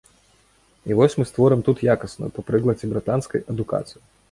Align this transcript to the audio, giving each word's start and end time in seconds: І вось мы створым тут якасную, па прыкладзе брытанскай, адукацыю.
І 0.91 0.95
вось 0.99 1.15
мы 1.19 1.25
створым 1.33 1.61
тут 1.69 1.85
якасную, 1.95 2.31
па 2.39 2.47
прыкладзе 2.49 2.91
брытанскай, 2.97 3.39
адукацыю. 3.57 4.01